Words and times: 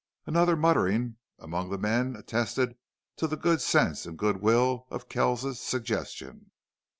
Another 0.25 0.55
muttering 0.55 1.17
among 1.37 1.69
the 1.69 1.77
men 1.77 2.15
attested 2.15 2.75
to 3.17 3.27
the 3.27 3.37
good 3.37 3.61
sense 3.61 4.07
and 4.07 4.17
good 4.17 4.41
will 4.41 4.87
of 4.89 5.07
Kells's 5.07 5.59
suggestion. 5.59 6.49